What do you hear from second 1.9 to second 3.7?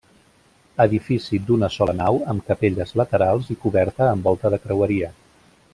nau amb capelles laterals i